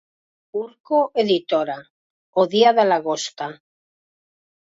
Urco 0.63 0.99
Editora, 1.23 1.75
"O 2.41 2.43
día 2.53 2.71
da 2.77 2.85
lagosta". 2.91 3.47